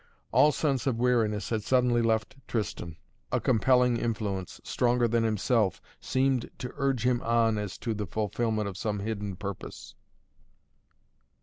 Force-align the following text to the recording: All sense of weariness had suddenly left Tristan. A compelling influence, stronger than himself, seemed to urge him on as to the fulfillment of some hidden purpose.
All 0.31 0.51
sense 0.51 0.87
of 0.87 0.97
weariness 0.97 1.49
had 1.51 1.61
suddenly 1.61 2.01
left 2.01 2.35
Tristan. 2.47 2.95
A 3.31 3.39
compelling 3.39 3.97
influence, 3.97 4.59
stronger 4.63 5.07
than 5.07 5.23
himself, 5.23 5.79
seemed 5.99 6.49
to 6.57 6.73
urge 6.77 7.05
him 7.05 7.21
on 7.21 7.59
as 7.59 7.77
to 7.77 7.93
the 7.93 8.07
fulfillment 8.07 8.67
of 8.67 8.77
some 8.79 8.97
hidden 9.01 9.35
purpose. 9.35 9.93